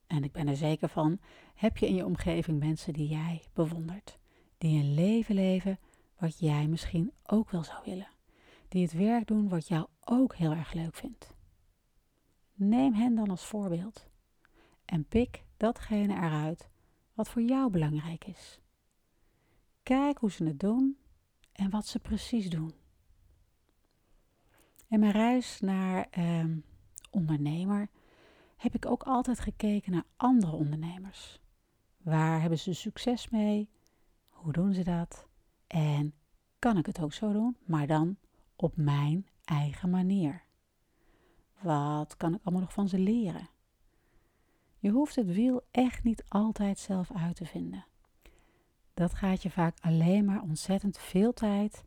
en 0.06 0.24
ik 0.24 0.32
ben 0.32 0.48
er 0.48 0.56
zeker 0.56 0.88
van, 0.88 1.20
heb 1.54 1.76
je 1.76 1.86
in 1.86 1.94
je 1.94 2.04
omgeving 2.04 2.58
mensen 2.58 2.92
die 2.92 3.08
jij 3.08 3.42
bewondert. 3.52 4.18
Die 4.58 4.82
een 4.82 4.94
leven 4.94 5.34
leven 5.34 5.78
wat 6.18 6.38
jij 6.38 6.66
misschien 6.66 7.12
ook 7.26 7.50
wel 7.50 7.64
zou 7.64 7.78
willen. 7.84 8.08
Die 8.68 8.82
het 8.82 8.92
werk 8.92 9.26
doen 9.26 9.48
wat 9.48 9.68
jou 9.68 9.86
ook 10.04 10.36
heel 10.36 10.52
erg 10.52 10.72
leuk 10.72 10.94
vindt. 10.94 11.36
Neem 12.60 12.94
hen 12.94 13.14
dan 13.14 13.30
als 13.30 13.44
voorbeeld. 13.44 14.06
En 14.84 15.04
pik 15.04 15.44
datgene 15.56 16.14
eruit 16.14 16.68
wat 17.14 17.28
voor 17.28 17.42
jou 17.42 17.70
belangrijk 17.70 18.24
is. 18.24 18.60
Kijk 19.82 20.18
hoe 20.18 20.30
ze 20.30 20.44
het 20.44 20.60
doen 20.60 20.98
en 21.52 21.70
wat 21.70 21.86
ze 21.86 21.98
precies 21.98 22.50
doen. 22.50 22.72
In 24.88 25.00
mijn 25.00 25.12
reis 25.12 25.60
naar 25.60 26.06
eh, 26.10 26.44
ondernemer 27.10 27.88
heb 28.56 28.74
ik 28.74 28.86
ook 28.86 29.02
altijd 29.02 29.40
gekeken 29.40 29.92
naar 29.92 30.06
andere 30.16 30.52
ondernemers. 30.52 31.40
Waar 31.96 32.40
hebben 32.40 32.58
ze 32.58 32.72
succes 32.72 33.28
mee? 33.28 33.68
Hoe 34.28 34.52
doen 34.52 34.74
ze 34.74 34.84
dat? 34.84 35.26
En 35.66 36.14
kan 36.58 36.78
ik 36.78 36.86
het 36.86 37.00
ook 37.00 37.12
zo 37.12 37.32
doen, 37.32 37.56
maar 37.66 37.86
dan 37.86 38.16
op 38.56 38.76
mijn 38.76 39.26
eigen 39.44 39.90
manier? 39.90 40.47
Wat 41.60 42.16
kan 42.16 42.34
ik 42.34 42.40
allemaal 42.42 42.62
nog 42.62 42.72
van 42.72 42.88
ze 42.88 42.98
leren? 42.98 43.48
Je 44.78 44.90
hoeft 44.90 45.16
het 45.16 45.32
wiel 45.32 45.62
echt 45.70 46.04
niet 46.04 46.24
altijd 46.28 46.78
zelf 46.78 47.12
uit 47.12 47.36
te 47.36 47.46
vinden. 47.46 47.84
Dat 48.94 49.14
gaat 49.14 49.42
je 49.42 49.50
vaak 49.50 49.78
alleen 49.80 50.24
maar 50.24 50.42
ontzettend 50.42 50.98
veel 50.98 51.32
tijd, 51.32 51.84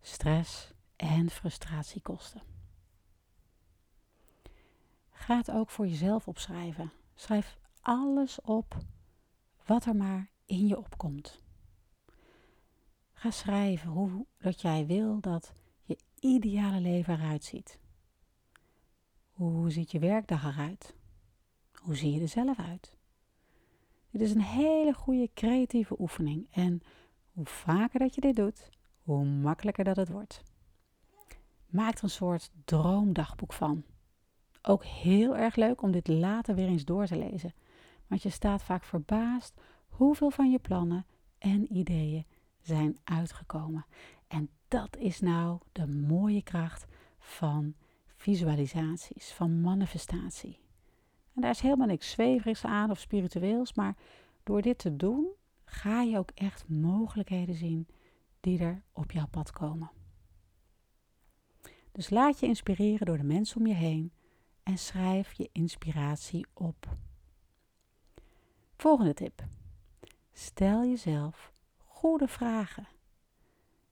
stress 0.00 0.72
en 0.96 1.30
frustratie 1.30 2.02
kosten. 2.02 2.42
Ga 5.10 5.36
het 5.36 5.50
ook 5.50 5.70
voor 5.70 5.86
jezelf 5.86 6.28
opschrijven. 6.28 6.92
Schrijf 7.14 7.58
alles 7.80 8.40
op 8.40 8.76
wat 9.64 9.84
er 9.84 9.96
maar 9.96 10.30
in 10.44 10.66
je 10.66 10.78
opkomt. 10.78 11.42
Ga 13.12 13.30
schrijven 13.30 13.90
hoe 13.90 14.26
dat 14.38 14.60
jij 14.60 14.86
wil 14.86 15.20
dat 15.20 15.52
je 15.82 15.98
ideale 16.20 16.80
leven 16.80 17.14
eruit 17.14 17.44
ziet. 17.44 17.78
Hoe 19.34 19.70
ziet 19.70 19.90
je 19.90 19.98
werkdag 19.98 20.44
eruit? 20.44 20.94
Hoe 21.74 21.96
zie 21.96 22.12
je 22.12 22.20
er 22.20 22.28
zelf 22.28 22.58
uit? 22.58 22.96
Dit 24.10 24.20
is 24.20 24.34
een 24.34 24.40
hele 24.40 24.94
goede 24.94 25.30
creatieve 25.34 26.00
oefening 26.00 26.46
en 26.50 26.80
hoe 27.32 27.46
vaker 27.46 27.98
dat 27.98 28.14
je 28.14 28.20
dit 28.20 28.36
doet, 28.36 28.68
hoe 29.02 29.24
makkelijker 29.24 29.84
dat 29.84 29.96
het 29.96 30.08
wordt. 30.08 30.42
Maak 31.66 31.96
er 31.96 32.04
een 32.04 32.10
soort 32.10 32.50
droomdagboek 32.64 33.52
van. 33.52 33.84
Ook 34.62 34.84
heel 34.84 35.36
erg 35.36 35.56
leuk 35.56 35.82
om 35.82 35.90
dit 35.90 36.08
later 36.08 36.54
weer 36.54 36.68
eens 36.68 36.84
door 36.84 37.06
te 37.06 37.18
lezen, 37.18 37.54
want 38.06 38.22
je 38.22 38.30
staat 38.30 38.62
vaak 38.62 38.84
verbaasd 38.84 39.60
hoeveel 39.86 40.30
van 40.30 40.50
je 40.50 40.58
plannen 40.58 41.06
en 41.38 41.72
ideeën 41.72 42.26
zijn 42.60 42.98
uitgekomen. 43.04 43.86
En 44.26 44.50
dat 44.68 44.96
is 44.96 45.20
nou 45.20 45.58
de 45.72 45.86
mooie 45.86 46.42
kracht 46.42 46.86
van 47.18 47.74
visualisaties, 48.24 49.32
van 49.32 49.60
manifestatie. 49.60 50.58
En 51.34 51.40
daar 51.40 51.50
is 51.50 51.60
helemaal 51.60 51.86
niks 51.86 52.10
zweverigs 52.10 52.64
aan 52.64 52.90
of 52.90 52.98
spiritueels, 52.98 53.74
maar 53.74 53.96
door 54.42 54.62
dit 54.62 54.78
te 54.78 54.96
doen 54.96 55.28
ga 55.64 56.02
je 56.02 56.18
ook 56.18 56.30
echt 56.34 56.68
mogelijkheden 56.68 57.54
zien 57.54 57.86
die 58.40 58.58
er 58.58 58.82
op 58.92 59.10
jouw 59.10 59.26
pad 59.26 59.50
komen. 59.50 59.90
Dus 61.92 62.10
laat 62.10 62.40
je 62.40 62.46
inspireren 62.46 63.06
door 63.06 63.16
de 63.16 63.24
mensen 63.24 63.60
om 63.60 63.66
je 63.66 63.74
heen 63.74 64.12
en 64.62 64.78
schrijf 64.78 65.32
je 65.32 65.48
inspiratie 65.52 66.46
op. 66.54 66.96
Volgende 68.76 69.14
tip. 69.14 69.44
Stel 70.32 70.84
jezelf 70.84 71.52
goede 71.76 72.28
vragen. 72.28 72.88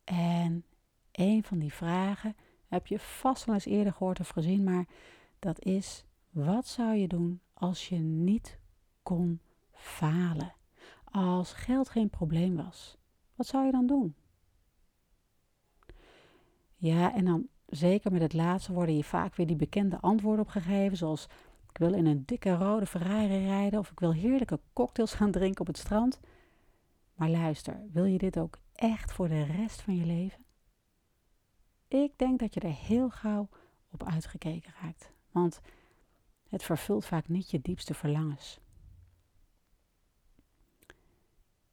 En 0.04 0.64
een 1.12 1.44
van 1.44 1.58
die 1.58 1.72
vragen 1.72 2.36
heb 2.72 2.86
je 2.86 2.98
vast 2.98 3.44
wel 3.44 3.54
eens 3.54 3.64
eerder 3.64 3.92
gehoord 3.92 4.20
of 4.20 4.28
gezien, 4.28 4.64
maar 4.64 4.86
dat 5.38 5.64
is: 5.64 6.04
wat 6.30 6.66
zou 6.66 6.94
je 6.94 7.08
doen 7.08 7.40
als 7.54 7.88
je 7.88 7.96
niet 7.96 8.58
kon 9.02 9.40
falen? 9.72 10.54
Als 11.04 11.52
geld 11.52 11.88
geen 11.88 12.10
probleem 12.10 12.56
was, 12.56 12.98
wat 13.34 13.46
zou 13.46 13.64
je 13.66 13.72
dan 13.72 13.86
doen? 13.86 14.14
Ja, 16.76 17.14
en 17.14 17.24
dan 17.24 17.46
zeker 17.66 18.12
met 18.12 18.22
het 18.22 18.32
laatste 18.32 18.72
worden 18.72 18.96
je 18.96 19.04
vaak 19.04 19.34
weer 19.34 19.46
die 19.46 19.56
bekende 19.56 20.00
antwoorden 20.00 20.44
opgegeven, 20.44 20.96
zoals 20.96 21.28
ik 21.70 21.78
wil 21.78 21.92
in 21.92 22.06
een 22.06 22.22
dikke 22.26 22.54
rode 22.54 22.86
Ferrari 22.86 23.46
rijden 23.46 23.78
of 23.78 23.90
ik 23.90 24.00
wil 24.00 24.12
heerlijke 24.12 24.60
cocktails 24.72 25.14
gaan 25.14 25.30
drinken 25.30 25.60
op 25.60 25.66
het 25.66 25.78
strand. 25.78 26.20
Maar 27.14 27.30
luister, 27.30 27.80
wil 27.92 28.04
je 28.04 28.18
dit 28.18 28.38
ook 28.38 28.58
echt 28.74 29.12
voor 29.12 29.28
de 29.28 29.42
rest 29.42 29.82
van 29.82 29.96
je 29.96 30.06
leven? 30.06 30.41
Ik 31.92 32.18
denk 32.18 32.38
dat 32.38 32.54
je 32.54 32.60
er 32.60 32.74
heel 32.74 33.10
gauw 33.10 33.48
op 33.90 34.04
uitgekeken 34.04 34.72
raakt, 34.80 35.12
want 35.30 35.60
het 36.48 36.62
vervult 36.62 37.04
vaak 37.04 37.28
niet 37.28 37.50
je 37.50 37.60
diepste 37.60 37.94
verlangens. 37.94 38.60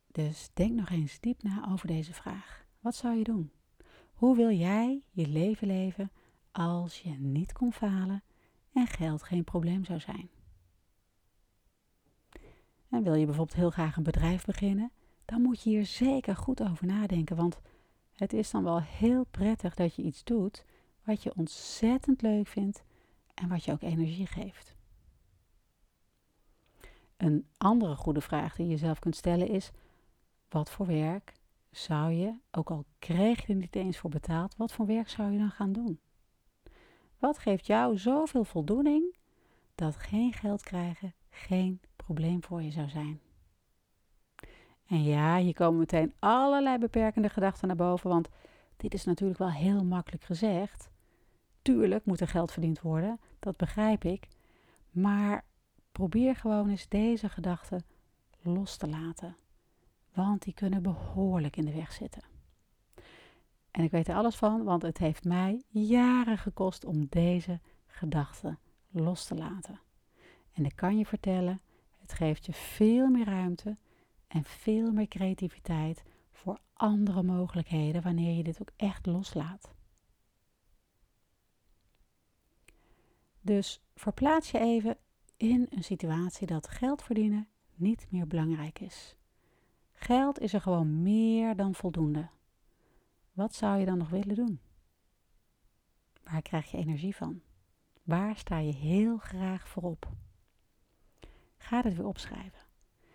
Dus 0.07 0.49
denk 0.53 0.73
nog 0.73 0.89
eens 0.89 1.19
diep 1.19 1.43
na 1.43 1.71
over 1.71 1.87
deze 1.87 2.13
vraag. 2.13 2.65
Wat 2.79 2.95
zou 2.95 3.17
je 3.17 3.23
doen? 3.23 3.51
Hoe 4.13 4.35
wil 4.35 4.51
jij 4.51 5.03
je 5.09 5.27
leven 5.27 5.67
leven 5.67 6.11
als 6.51 6.99
je 6.99 7.09
niet 7.09 7.51
kon 7.51 7.73
falen 7.73 8.23
en 8.73 8.87
geld 8.87 9.23
geen 9.23 9.43
probleem 9.43 9.85
zou 9.85 9.99
zijn? 9.99 10.29
En 12.89 13.03
wil 13.03 13.13
je 13.13 13.25
bijvoorbeeld 13.25 13.57
heel 13.57 13.71
graag 13.71 13.97
een 13.97 14.03
bedrijf 14.03 14.45
beginnen, 14.45 14.91
dan 15.25 15.41
moet 15.41 15.63
je 15.63 15.69
hier 15.69 15.85
zeker 15.85 16.35
goed 16.35 16.61
over 16.61 16.85
nadenken, 16.85 17.35
want 17.35 17.59
het 18.19 18.33
is 18.33 18.51
dan 18.51 18.63
wel 18.63 18.81
heel 18.81 19.23
prettig 19.23 19.75
dat 19.75 19.95
je 19.95 20.01
iets 20.01 20.23
doet 20.23 20.65
wat 21.03 21.23
je 21.23 21.35
ontzettend 21.35 22.21
leuk 22.21 22.47
vindt 22.47 22.83
en 23.33 23.49
wat 23.49 23.63
je 23.63 23.71
ook 23.71 23.81
energie 23.81 24.27
geeft. 24.27 24.75
Een 27.17 27.47
andere 27.57 27.95
goede 27.95 28.21
vraag 28.21 28.55
die 28.55 28.67
je 28.67 28.77
zelf 28.77 28.99
kunt 28.99 29.15
stellen 29.15 29.47
is: 29.47 29.71
wat 30.49 30.71
voor 30.71 30.85
werk 30.85 31.33
zou 31.71 32.11
je, 32.11 32.39
ook 32.51 32.71
al 32.71 32.85
kreeg 32.99 33.45
je 33.45 33.53
er 33.53 33.59
niet 33.59 33.75
eens 33.75 33.97
voor 33.97 34.09
betaald, 34.09 34.55
wat 34.55 34.71
voor 34.71 34.85
werk 34.85 35.09
zou 35.09 35.31
je 35.31 35.37
dan 35.37 35.51
gaan 35.51 35.71
doen? 35.71 35.99
Wat 37.17 37.37
geeft 37.37 37.65
jou 37.65 37.97
zoveel 37.97 38.43
voldoening 38.43 39.15
dat 39.75 39.95
geen 39.95 40.33
geld 40.33 40.63
krijgen 40.63 41.13
geen 41.29 41.81
probleem 41.95 42.43
voor 42.43 42.61
je 42.61 42.71
zou 42.71 42.89
zijn? 42.89 43.19
En 44.89 45.03
ja, 45.03 45.37
hier 45.37 45.53
komen 45.53 45.79
meteen 45.79 46.13
allerlei 46.19 46.77
beperkende 46.77 47.29
gedachten 47.29 47.67
naar 47.67 47.75
boven, 47.75 48.09
want 48.09 48.29
dit 48.77 48.93
is 48.93 49.05
natuurlijk 49.05 49.39
wel 49.39 49.51
heel 49.51 49.83
makkelijk 49.83 50.23
gezegd. 50.23 50.89
Tuurlijk 51.61 52.05
moet 52.05 52.19
er 52.19 52.27
geld 52.27 52.51
verdiend 52.51 52.81
worden, 52.81 53.19
dat 53.39 53.57
begrijp 53.57 54.03
ik. 54.03 54.27
Maar 54.89 55.43
probeer 55.91 56.35
gewoon 56.35 56.69
eens 56.69 56.87
deze 56.87 57.29
gedachten 57.29 57.85
los 58.41 58.77
te 58.77 58.87
laten 58.87 59.35
want 60.13 60.43
die 60.43 60.53
kunnen 60.53 60.81
behoorlijk 60.81 61.57
in 61.57 61.65
de 61.65 61.73
weg 61.73 61.91
zitten. 61.91 62.21
En 63.71 63.83
ik 63.83 63.91
weet 63.91 64.07
er 64.07 64.15
alles 64.15 64.35
van, 64.35 64.63
want 64.63 64.81
het 64.81 64.97
heeft 64.97 65.23
mij 65.23 65.63
jaren 65.67 66.37
gekost 66.37 66.85
om 66.85 67.07
deze 67.09 67.59
gedachten 67.87 68.59
los 68.89 69.25
te 69.25 69.35
laten. 69.35 69.79
En 70.53 70.65
ik 70.65 70.75
kan 70.75 70.97
je 70.97 71.05
vertellen, 71.05 71.61
het 71.97 72.13
geeft 72.13 72.45
je 72.45 72.53
veel 72.53 73.07
meer 73.07 73.25
ruimte 73.25 73.77
en 74.29 74.43
veel 74.43 74.91
meer 74.91 75.07
creativiteit 75.07 76.03
voor 76.31 76.59
andere 76.73 77.23
mogelijkheden 77.23 78.01
wanneer 78.01 78.37
je 78.37 78.43
dit 78.43 78.61
ook 78.61 78.71
echt 78.75 79.05
loslaat. 79.05 79.73
Dus 83.41 83.81
verplaats 83.95 84.51
je 84.51 84.59
even 84.59 84.97
in 85.37 85.67
een 85.69 85.83
situatie 85.83 86.47
dat 86.47 86.67
geld 86.67 87.03
verdienen 87.03 87.47
niet 87.75 88.07
meer 88.09 88.27
belangrijk 88.27 88.79
is. 88.79 89.15
Geld 89.93 90.39
is 90.39 90.53
er 90.53 90.61
gewoon 90.61 91.01
meer 91.01 91.55
dan 91.55 91.75
voldoende. 91.75 92.29
Wat 93.31 93.55
zou 93.55 93.79
je 93.79 93.85
dan 93.85 93.97
nog 93.97 94.09
willen 94.09 94.35
doen? 94.35 94.59
Waar 96.23 96.41
krijg 96.41 96.71
je 96.71 96.77
energie 96.77 97.15
van? 97.15 97.41
Waar 98.03 98.37
sta 98.37 98.57
je 98.57 98.73
heel 98.73 99.17
graag 99.17 99.67
voor 99.67 99.83
op? 99.83 100.11
Ga 101.57 101.81
het 101.81 101.95
weer 101.95 102.05
opschrijven. 102.05 102.61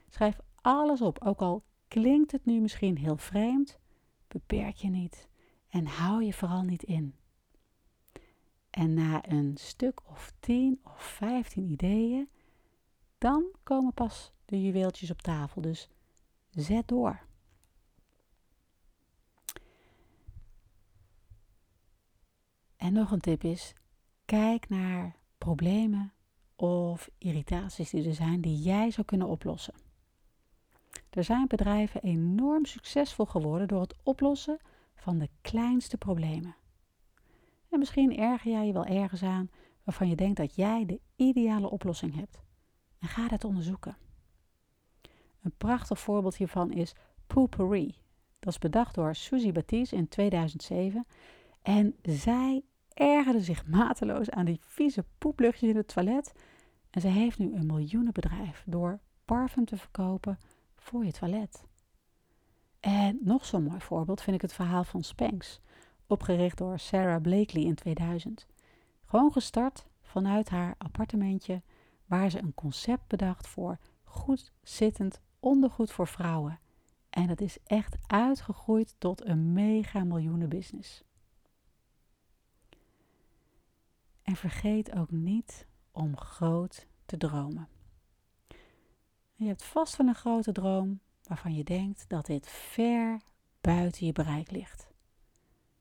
Schrijf 0.08 0.38
alles 0.64 1.00
op, 1.00 1.24
ook 1.24 1.40
al 1.40 1.64
klinkt 1.88 2.32
het 2.32 2.44
nu 2.44 2.60
misschien 2.60 2.96
heel 2.96 3.16
vreemd, 3.16 3.78
beperk 4.28 4.76
je 4.76 4.88
niet 4.88 5.28
en 5.68 5.86
hou 5.86 6.24
je 6.24 6.32
vooral 6.32 6.62
niet 6.62 6.82
in. 6.82 7.14
En 8.70 8.94
na 8.94 9.28
een 9.28 9.56
stuk 9.56 10.00
of 10.10 10.32
tien 10.40 10.80
of 10.84 11.02
vijftien 11.02 11.70
ideeën, 11.70 12.28
dan 13.18 13.44
komen 13.62 13.94
pas 13.94 14.32
de 14.44 14.62
juweeltjes 14.62 15.10
op 15.10 15.22
tafel. 15.22 15.60
Dus 15.60 15.88
Zet 16.50 16.88
door. 16.88 17.22
nog 22.94 23.10
een 23.10 23.20
tip 23.20 23.44
is: 23.44 23.74
kijk 24.24 24.68
naar 24.68 25.16
problemen 25.38 26.12
of 26.56 27.10
irritaties 27.18 27.90
die 27.90 28.08
er 28.08 28.14
zijn 28.14 28.40
die 28.40 28.58
jij 28.58 28.90
zou 28.90 29.06
kunnen 29.06 29.26
oplossen. 29.26 29.74
Er 31.14 31.24
zijn 31.24 31.46
bedrijven 31.46 32.02
enorm 32.02 32.64
succesvol 32.64 33.26
geworden 33.26 33.68
door 33.68 33.80
het 33.80 33.94
oplossen 34.02 34.58
van 34.94 35.18
de 35.18 35.28
kleinste 35.40 35.96
problemen. 35.96 36.56
En 37.70 37.78
misschien 37.78 38.16
erger 38.16 38.50
jij 38.50 38.66
je 38.66 38.72
wel 38.72 38.84
ergens 38.84 39.22
aan 39.22 39.50
waarvan 39.84 40.08
je 40.08 40.16
denkt 40.16 40.36
dat 40.36 40.54
jij 40.54 40.86
de 40.86 41.00
ideale 41.16 41.70
oplossing 41.70 42.14
hebt. 42.14 42.42
En 42.98 43.08
ga 43.08 43.28
dat 43.28 43.44
onderzoeken. 43.44 43.96
Een 45.42 45.54
prachtig 45.56 45.98
voorbeeld 45.98 46.36
hiervan 46.36 46.72
is 46.72 46.94
Poopery. 47.26 47.94
Dat 48.38 48.52
is 48.52 48.58
bedacht 48.58 48.94
door 48.94 49.14
Suzy 49.14 49.52
Baptiste 49.52 49.96
in 49.96 50.08
2007. 50.08 51.06
En 51.62 51.96
zij 52.02 52.62
ergerde 52.88 53.40
zich 53.40 53.66
mateloos 53.66 54.30
aan 54.30 54.44
die 54.44 54.58
vieze 54.60 55.04
poepluchtjes 55.18 55.70
in 55.70 55.76
het 55.76 55.88
toilet. 55.88 56.32
En 56.90 57.00
ze 57.00 57.08
heeft 57.08 57.38
nu 57.38 57.54
een 57.54 57.66
miljoenenbedrijf 57.66 58.62
door 58.66 59.00
parfum 59.24 59.64
te 59.64 59.76
verkopen 59.76 60.38
voor 60.84 61.04
je 61.04 61.12
toilet. 61.12 61.64
En 62.80 63.18
nog 63.20 63.44
zo'n 63.44 63.62
mooi 63.62 63.80
voorbeeld 63.80 64.22
vind 64.22 64.36
ik 64.36 64.42
het 64.42 64.52
verhaal 64.52 64.84
van 64.84 65.02
Spanx, 65.02 65.60
opgericht 66.06 66.58
door 66.58 66.78
Sarah 66.78 67.22
Blakely 67.22 67.64
in 67.64 67.74
2000. 67.74 68.46
Gewoon 69.04 69.32
gestart 69.32 69.86
vanuit 70.02 70.48
haar 70.48 70.74
appartementje, 70.78 71.62
waar 72.06 72.30
ze 72.30 72.38
een 72.38 72.54
concept 72.54 73.06
bedacht 73.06 73.46
voor 73.46 73.78
goed 74.02 74.52
zittend 74.62 75.20
ondergoed 75.40 75.92
voor 75.92 76.06
vrouwen. 76.06 76.60
En 77.10 77.26
dat 77.26 77.40
is 77.40 77.58
echt 77.64 77.96
uitgegroeid 78.06 78.94
tot 78.98 79.24
een 79.26 79.52
mega 79.52 80.04
miljoenen 80.04 80.48
business. 80.48 81.04
En 84.22 84.36
vergeet 84.36 84.92
ook 84.92 85.10
niet 85.10 85.66
om 85.92 86.16
groot 86.16 86.86
te 87.06 87.16
dromen. 87.16 87.68
Je 89.44 89.50
hebt 89.50 89.64
vast 89.64 89.96
wel 89.96 90.06
een 90.06 90.14
grote 90.14 90.52
droom 90.52 91.00
waarvan 91.22 91.54
je 91.54 91.64
denkt 91.64 92.04
dat 92.08 92.26
dit 92.26 92.48
ver 92.48 93.20
buiten 93.60 94.06
je 94.06 94.12
bereik 94.12 94.50
ligt. 94.50 94.88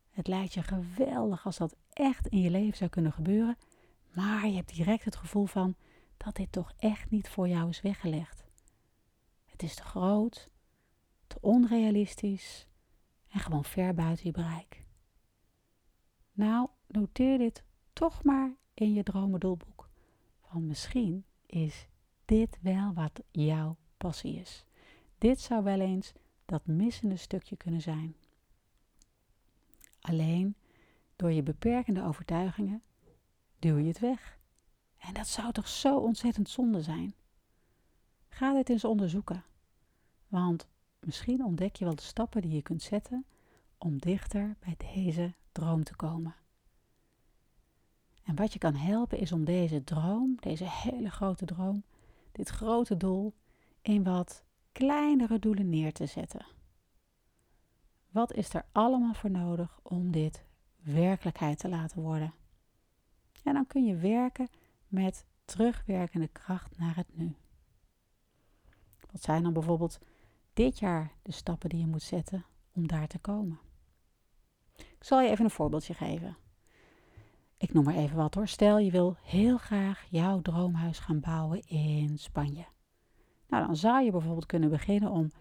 Het 0.10 0.28
lijkt 0.28 0.54
je 0.54 0.64
geweldig 0.64 1.46
als 1.46 1.58
dat 1.58 1.76
echt 1.90 2.28
in 2.28 2.42
je 2.42 2.50
leven 2.50 2.78
zou 2.78 2.90
kunnen 2.90 3.14
gebeuren, 3.14 3.58
maar 4.14 4.48
je 4.48 4.56
hebt 4.56 4.76
direct 4.76 5.06
het 5.06 5.16
gevoel 5.16 5.46
van 5.46 5.76
dat 6.18 6.36
dit 6.36 6.52
toch 6.52 6.74
echt 6.78 7.10
niet 7.10 7.30
voor 7.30 7.48
jou 7.48 7.70
is 7.70 7.82
weggelegd. 7.82 8.44
Het 9.46 9.64
is 9.64 9.76
te 9.76 9.84
groot, 9.84 10.50
te 11.28 11.38
onrealistisch 11.42 12.68
en 13.30 13.40
gewoon 13.40 13.66
ver 13.66 13.94
buiten 13.94 14.26
je 14.26 14.32
bereik. 14.32 14.86
Nou, 16.34 16.68
noteer 16.88 17.38
dit 17.38 17.64
toch 17.94 18.24
maar 18.24 18.56
in 18.74 18.94
je 18.94 19.04
dromendoelboek. 19.04 19.90
Want 20.52 20.66
misschien 20.66 21.26
is 21.46 21.88
dit 22.34 22.58
wel 22.62 22.94
wat 22.94 23.22
jouw 23.32 23.78
passie 23.98 24.40
is. 24.40 24.66
Dit 25.18 25.40
zou 25.40 25.64
wel 25.64 25.80
eens 25.80 26.14
dat 26.46 26.66
missende 26.66 27.16
stukje 27.16 27.58
kunnen 27.58 27.82
zijn. 27.82 28.16
Alleen 30.02 30.56
door 31.16 31.32
je 31.32 31.44
beperkende 31.44 32.04
overtuigingen 32.04 32.84
duw 33.60 33.78
je 33.78 33.88
het 33.88 34.00
weg. 34.00 34.38
En 34.98 35.14
dat 35.14 35.28
zou 35.28 35.52
toch 35.52 35.68
zo 35.68 35.98
ontzettend 35.98 36.50
zonde 36.50 36.82
zijn? 36.82 37.14
Ga 38.30 38.54
dit 38.54 38.70
eens 38.70 38.86
onderzoeken. 38.86 39.44
Want 40.28 40.68
misschien 41.00 41.44
ontdek 41.44 41.76
je 41.76 41.86
wel 41.86 41.96
de 41.96 42.02
stappen 42.02 42.42
die 42.42 42.52
je 42.52 42.62
kunt 42.62 42.82
zetten 42.82 43.26
om 43.78 43.98
dichter 43.98 44.56
bij 44.60 44.76
deze 44.94 45.34
droom 45.52 45.84
te 45.84 45.96
komen. 45.96 46.36
En 48.24 48.36
wat 48.36 48.54
je 48.54 48.60
kan 48.60 48.76
helpen 48.76 49.20
is 49.20 49.32
om 49.32 49.46
deze 49.46 49.84
droom, 49.84 50.36
deze 50.40 50.70
hele 50.70 51.10
grote 51.10 51.46
droom, 51.46 51.84
dit 52.34 52.50
grote 52.50 52.98
doel, 52.98 53.34
in 53.82 54.04
wat 54.04 54.44
kleinere 54.72 55.40
doelen 55.40 55.70
neer 55.70 55.94
te 55.94 56.06
zetten. 56.06 56.46
Wat 58.10 58.34
is 58.34 58.54
er 58.54 58.66
allemaal 58.72 59.14
voor 59.14 59.32
nodig 59.32 59.80
om 59.84 60.12
dit 60.12 60.46
werkelijkheid 60.82 61.60
te 61.60 61.70
laten 61.70 62.02
worden? 62.02 62.34
En 63.44 63.54
dan 63.54 63.68
kun 63.68 63.86
je 63.86 63.96
werken 63.96 64.48
met 64.88 65.26
terugwerkende 65.46 66.28
kracht 66.28 66.78
naar 66.78 66.96
het 66.96 67.18
nu. 67.18 67.36
Wat 69.12 69.22
zijn 69.22 69.44
dan 69.44 69.54
bijvoorbeeld 69.54 70.00
dit 70.54 70.80
jaar 70.80 71.14
de 71.22 71.32
stappen 71.32 71.70
die 71.70 71.80
je 71.80 71.88
moet 71.88 72.04
zetten 72.04 72.46
om 72.74 72.88
daar 72.88 73.08
te 73.08 73.20
komen? 73.20 73.60
Ik 74.76 75.04
zal 75.04 75.22
je 75.22 75.30
even 75.30 75.46
een 75.46 75.52
voorbeeldje 75.52 75.94
geven. 75.94 76.38
Ik 77.58 77.74
noem 77.74 77.84
maar 77.84 77.96
even 77.96 78.18
wat 78.18 78.34
hoor. 78.34 78.48
Stel 78.48 78.78
je 78.78 78.92
wil 78.92 79.16
heel 79.24 79.58
graag 79.58 80.06
jouw 80.10 80.42
droomhuis 80.42 81.00
gaan 81.00 81.20
bouwen 81.20 81.62
in 81.68 82.18
Spanje. 82.18 82.66
Nou, 83.48 83.66
dan 83.66 83.76
zou 83.76 84.04
je 84.04 84.12
bijvoorbeeld 84.12 84.46
kunnen 84.46 84.70
beginnen 84.70 85.12
om 85.12 85.32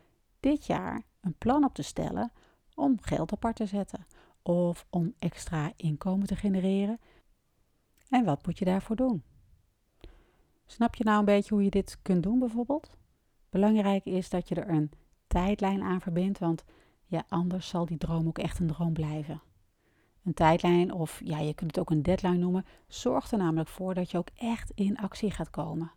dit 0.41 0.67
jaar 0.67 1.03
een 1.21 1.35
plan 1.39 1.65
op 1.65 1.75
te 1.75 1.83
stellen 1.83 2.33
om 2.75 2.99
geld 3.01 3.33
apart 3.33 3.57
te 3.57 3.67
zetten 3.67 4.07
of 4.43 4.87
om 4.91 5.15
extra 5.19 5.73
inkomen 5.77 6.27
te 6.27 6.37
genereren. 6.37 7.01
En 8.09 8.25
wat 8.25 8.47
moet 8.47 8.59
je 8.59 8.65
daarvoor 8.65 8.97
doen? 8.97 9.23
Snap 10.67 10.95
je 10.95 11.05
nou 11.05 11.19
een 11.19 11.25
beetje 11.25 11.55
hoe 11.55 11.65
je 11.65 11.71
dit 11.71 11.99
kunt 12.03 12.23
doen 12.23 12.39
bijvoorbeeld? 12.39 12.97
Belangrijk 13.51 14.05
is 14.05 14.31
dat 14.31 14.49
je 14.49 14.55
er 14.55 14.69
een 14.69 14.91
tijdlijn 15.27 15.83
aan 15.83 16.01
verbindt, 16.01 16.39
want 16.39 16.65
ja, 17.05 17.25
anders 17.29 17.69
zal 17.69 17.87
die 17.87 17.99
droom 17.99 18.27
ook 18.27 18.39
echt 18.39 18.59
een 18.59 18.67
droom 18.67 18.93
blijven. 18.93 19.43
Een 20.25 20.35
tijdlijn, 20.35 20.93
of 20.93 21.21
ja, 21.25 21.39
je 21.39 21.55
kunt 21.55 21.71
het 21.71 21.81
ook 21.81 21.91
een 21.91 22.03
deadline 22.03 22.37
noemen, 22.37 22.67
zorgt 22.89 23.33
er 23.33 23.39
namelijk 23.39 23.69
voor 23.69 23.95
dat 23.95 24.11
je 24.11 24.19
ook 24.19 24.29
echt 24.35 24.73
in 24.75 24.97
actie 24.97 25.31
gaat 25.31 25.51
komen. 25.51 25.93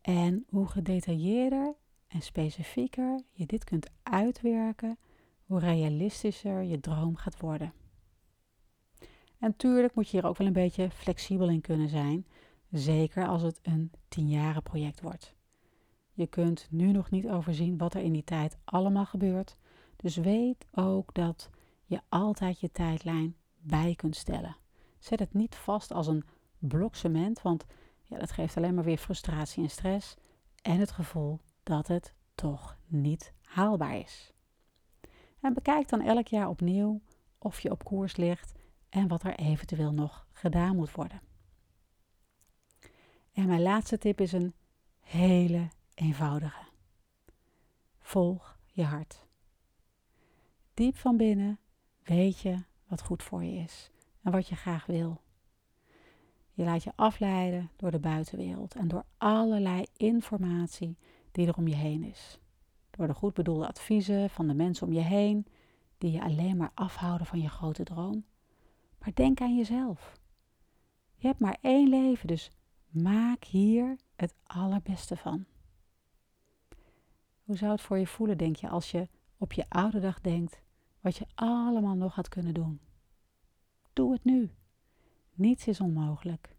En 0.00 0.44
hoe 0.48 0.66
gedetailleerder 0.66 1.74
en 2.08 2.20
specifieker 2.20 3.22
je 3.32 3.46
dit 3.46 3.64
kunt 3.64 3.90
uitwerken, 4.02 4.98
hoe 5.44 5.58
realistischer 5.58 6.62
je 6.62 6.80
droom 6.80 7.16
gaat 7.16 7.40
worden. 7.40 7.72
En 9.38 9.48
natuurlijk 9.48 9.94
moet 9.94 10.08
je 10.08 10.16
hier 10.16 10.26
ook 10.26 10.36
wel 10.36 10.46
een 10.46 10.52
beetje 10.52 10.90
flexibel 10.90 11.48
in 11.48 11.60
kunnen 11.60 11.88
zijn, 11.88 12.26
zeker 12.70 13.26
als 13.26 13.42
het 13.42 13.58
een 13.62 13.90
tienjaren 14.08 14.62
project 14.62 15.00
wordt. 15.00 15.34
Je 16.12 16.26
kunt 16.26 16.66
nu 16.70 16.92
nog 16.92 17.10
niet 17.10 17.28
overzien 17.28 17.78
wat 17.78 17.94
er 17.94 18.02
in 18.02 18.12
die 18.12 18.24
tijd 18.24 18.58
allemaal 18.64 19.06
gebeurt, 19.06 19.56
dus 19.96 20.16
weet 20.16 20.66
ook 20.72 21.14
dat 21.14 21.50
je 21.90 22.00
altijd 22.08 22.60
je 22.60 22.70
tijdlijn 22.70 23.36
bij 23.58 23.94
kunt 23.94 24.16
stellen. 24.16 24.56
Zet 24.98 25.18
het 25.18 25.34
niet 25.34 25.54
vast 25.54 25.92
als 25.92 26.06
een 26.06 26.24
blok 26.58 26.94
cement, 26.94 27.42
want 27.42 27.66
ja, 28.04 28.18
dat 28.18 28.30
geeft 28.30 28.56
alleen 28.56 28.74
maar 28.74 28.84
weer 28.84 28.98
frustratie 28.98 29.62
en 29.62 29.70
stress 29.70 30.16
en 30.62 30.78
het 30.78 30.90
gevoel 30.90 31.40
dat 31.62 31.86
het 31.86 32.14
toch 32.34 32.76
niet 32.86 33.32
haalbaar 33.42 33.96
is. 33.96 34.32
En 35.40 35.54
bekijk 35.54 35.88
dan 35.88 36.00
elk 36.00 36.26
jaar 36.26 36.48
opnieuw 36.48 37.00
of 37.38 37.60
je 37.60 37.70
op 37.70 37.84
koers 37.84 38.16
ligt 38.16 38.52
en 38.88 39.08
wat 39.08 39.22
er 39.22 39.34
eventueel 39.34 39.92
nog 39.92 40.26
gedaan 40.32 40.76
moet 40.76 40.92
worden. 40.92 41.20
En 43.32 43.46
mijn 43.46 43.62
laatste 43.62 43.98
tip 43.98 44.20
is 44.20 44.32
een 44.32 44.54
hele 45.00 45.68
eenvoudige. 45.94 46.62
Volg 47.98 48.58
je 48.66 48.84
hart. 48.84 49.26
Diep 50.74 50.96
van 50.96 51.16
binnen 51.16 51.58
weet 52.02 52.38
je 52.40 52.62
wat 52.88 53.02
goed 53.02 53.22
voor 53.22 53.44
je 53.44 53.62
is 53.62 53.90
en 54.22 54.32
wat 54.32 54.48
je 54.48 54.56
graag 54.56 54.86
wil. 54.86 55.20
Je 56.52 56.64
laat 56.64 56.82
je 56.82 56.92
afleiden 56.94 57.70
door 57.76 57.90
de 57.90 57.98
buitenwereld 57.98 58.74
en 58.74 58.88
door 58.88 59.04
allerlei 59.18 59.84
informatie 59.96 60.96
die 61.32 61.46
er 61.46 61.56
om 61.56 61.68
je 61.68 61.74
heen 61.74 62.04
is. 62.04 62.38
Door 62.90 63.06
de 63.06 63.14
goed 63.14 63.34
bedoelde 63.34 63.68
adviezen 63.68 64.30
van 64.30 64.46
de 64.46 64.54
mensen 64.54 64.86
om 64.86 64.92
je 64.92 65.00
heen, 65.00 65.46
die 65.98 66.12
je 66.12 66.22
alleen 66.22 66.56
maar 66.56 66.70
afhouden 66.74 67.26
van 67.26 67.40
je 67.40 67.48
grote 67.48 67.82
droom. 67.82 68.24
Maar 68.98 69.14
denk 69.14 69.40
aan 69.40 69.56
jezelf. 69.56 70.18
Je 71.16 71.26
hebt 71.26 71.40
maar 71.40 71.58
één 71.60 71.88
leven, 71.88 72.26
dus 72.26 72.50
maak 72.88 73.44
hier 73.44 73.96
het 74.16 74.34
allerbeste 74.46 75.16
van. 75.16 75.44
Hoe 77.44 77.56
zou 77.56 77.72
het 77.72 77.80
voor 77.80 77.98
je 77.98 78.06
voelen, 78.06 78.38
denk 78.38 78.56
je, 78.56 78.68
als 78.68 78.90
je 78.90 79.08
op 79.38 79.52
je 79.52 79.64
oude 79.68 80.00
dag 80.00 80.20
denkt 80.20 80.60
wat 81.00 81.16
je 81.16 81.26
allemaal 81.34 81.94
nog 81.94 82.14
had 82.14 82.28
kunnen 82.28 82.54
doen? 82.54 82.80
Doe 83.92 84.12
het 84.12 84.24
nu. 84.24 84.50
Niets 85.34 85.66
is 85.66 85.80
onmogelijk. 85.80 86.56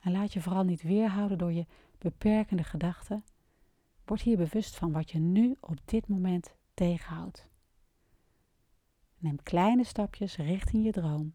En 0.00 0.12
laat 0.12 0.32
je 0.32 0.40
vooral 0.40 0.64
niet 0.64 0.82
weerhouden 0.82 1.38
door 1.38 1.52
je 1.52 1.66
beperkende 1.98 2.64
gedachten. 2.64 3.24
Word 4.04 4.20
hier 4.20 4.36
bewust 4.36 4.76
van 4.76 4.92
wat 4.92 5.10
je 5.10 5.18
nu 5.18 5.56
op 5.60 5.78
dit 5.84 6.08
moment 6.08 6.54
tegenhoudt. 6.74 7.48
Neem 9.18 9.42
kleine 9.42 9.84
stapjes 9.84 10.36
richting 10.36 10.84
je 10.84 10.92
droom. 10.92 11.34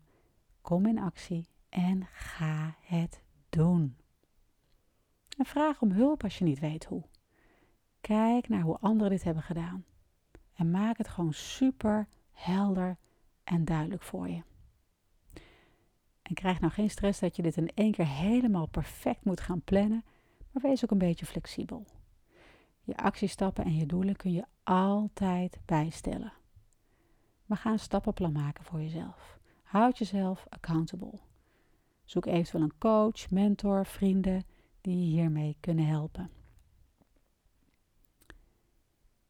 Kom 0.61 0.85
in 0.85 0.99
actie 0.99 1.47
en 1.69 2.05
ga 2.11 2.75
het 2.81 3.23
doen. 3.49 3.97
En 5.37 5.45
vraag 5.45 5.81
om 5.81 5.91
hulp 5.91 6.23
als 6.23 6.37
je 6.37 6.43
niet 6.43 6.59
weet 6.59 6.85
hoe. 6.85 7.03
Kijk 8.01 8.49
naar 8.49 8.61
hoe 8.61 8.77
anderen 8.79 9.09
dit 9.09 9.23
hebben 9.23 9.43
gedaan. 9.43 9.85
En 10.53 10.71
maak 10.71 10.97
het 10.97 11.07
gewoon 11.07 11.33
super 11.33 12.07
helder 12.43 12.97
en 13.43 13.65
duidelijk 13.65 14.01
voor 14.01 14.29
je. 14.29 14.43
En 16.21 16.33
krijg 16.33 16.59
nou 16.59 16.73
geen 16.73 16.89
stress 16.89 17.19
dat 17.19 17.35
je 17.35 17.41
dit 17.41 17.57
in 17.57 17.71
één 17.73 17.91
keer 17.91 18.07
helemaal 18.07 18.67
perfect 18.67 19.25
moet 19.25 19.41
gaan 19.41 19.61
plannen, 19.61 20.03
maar 20.51 20.61
wees 20.63 20.83
ook 20.83 20.91
een 20.91 20.97
beetje 20.97 21.25
flexibel. 21.25 21.85
Je 22.83 22.97
actiestappen 22.97 23.63
en 23.63 23.75
je 23.75 23.85
doelen 23.85 24.15
kun 24.15 24.31
je 24.31 24.45
altijd 24.63 25.59
bijstellen. 25.65 26.33
Maar 27.45 27.57
ga 27.57 27.71
een 27.71 27.79
stappenplan 27.79 28.31
maken 28.31 28.63
voor 28.63 28.81
jezelf. 28.81 29.39
Houd 29.63 29.97
jezelf 29.97 30.45
accountable. 30.49 31.19
Zoek 32.03 32.25
eventueel 32.25 32.63
een 32.63 32.77
coach, 32.77 33.29
mentor, 33.29 33.85
vrienden 33.85 34.43
die 34.81 34.97
je 34.97 35.05
hiermee 35.05 35.57
kunnen 35.59 35.85
helpen. 35.85 36.29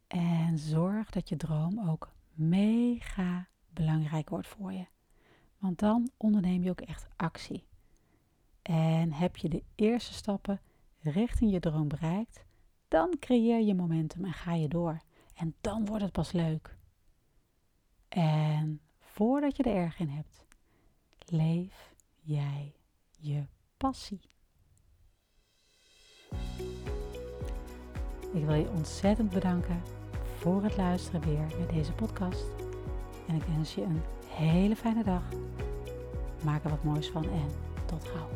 En 0.08 0.58
zorg 0.58 1.10
dat 1.10 1.30
je 1.30 1.36
droom 1.36 1.90
ook 1.90 2.12
mega 2.42 3.48
belangrijk 3.70 4.30
wordt 4.30 4.48
voor 4.48 4.74
je. 4.74 4.86
Want 5.58 5.80
dan 5.80 6.10
onderneem 6.18 6.64
je 6.64 6.70
ook 6.70 6.82
echt 6.82 7.08
actie. 7.16 7.68
En 8.62 9.14
heb 9.14 9.38
je 9.38 9.50
de 9.50 9.64
eerste 9.76 10.14
stappen 10.14 10.62
richting 11.00 11.52
je 11.52 11.60
droom 11.60 11.88
bereikt, 11.88 12.46
dan 12.88 13.16
creëer 13.20 13.62
je 13.62 13.76
momentum 13.76 14.26
en 14.26 14.34
ga 14.34 14.54
je 14.54 14.68
door. 14.68 15.02
En 15.36 15.56
dan 15.62 15.86
wordt 15.86 16.04
het 16.04 16.12
pas 16.12 16.32
leuk. 16.32 16.78
En 18.10 18.82
voordat 19.00 19.58
je 19.58 19.64
er 19.64 19.76
erg 19.76 20.00
in 20.00 20.10
hebt, 20.10 20.46
leef 21.26 21.94
jij 22.20 22.76
je 23.18 23.46
passie. 23.78 24.30
Ik 28.34 28.46
wil 28.46 28.54
je 28.56 28.70
ontzettend 28.70 29.30
bedanken 29.30 29.82
voor 30.42 30.64
het 30.64 30.78
luisteren 30.78 31.22
weer 31.22 31.58
naar 31.58 31.74
deze 31.74 31.92
podcast. 31.92 32.46
En 33.28 33.36
ik 33.36 33.44
wens 33.56 33.76
je 33.76 33.82
een 33.82 34.02
hele 34.28 34.76
fijne 34.76 35.04
dag. 35.04 35.24
Maak 36.44 36.64
er 36.64 36.70
wat 36.70 36.84
moois 36.84 37.10
van 37.10 37.24
en 37.24 37.50
tot 37.86 38.08
gauw. 38.08 38.30